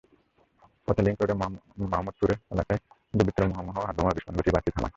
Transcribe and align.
পথে 0.87 1.01
লিংক 1.05 1.17
রোডের 1.19 1.37
মাহমুদপুর 1.93 2.29
এলাকায় 2.53 2.79
দুর্বৃত্তরা 3.13 3.47
মুহুর্মুহু 3.51 3.79
হাতবোমার 3.87 4.15
বিস্ফোরণ 4.15 4.35
ঘটিয়ে 4.37 4.55
বাসটি 4.55 4.71
থামায়। 4.75 4.89